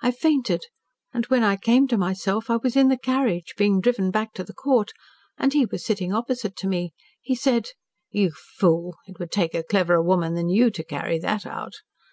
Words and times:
I 0.00 0.12
fainted 0.12 0.62
and 1.12 1.26
when 1.26 1.42
I 1.42 1.56
came 1.56 1.88
to 1.88 1.96
myself 1.98 2.50
I 2.50 2.54
was 2.58 2.76
in 2.76 2.86
the 2.86 2.96
carriage, 2.96 3.54
being 3.56 3.80
driven 3.80 4.12
back 4.12 4.32
to 4.34 4.44
the 4.44 4.54
Court, 4.54 4.92
and 5.38 5.52
he 5.52 5.66
was 5.66 5.84
sitting 5.84 6.14
opposite 6.14 6.54
to 6.58 6.68
me. 6.68 6.92
He 7.20 7.34
said, 7.34 7.70
'You 8.12 8.30
fool! 8.30 8.96
It 9.08 9.18
would 9.18 9.32
take 9.32 9.56
a 9.56 9.64
cleverer 9.64 10.00
woman 10.04 10.34
than 10.34 10.48
you 10.50 10.70
to 10.70 10.84
carry 10.84 11.18
that 11.18 11.46
out.' 11.46 11.82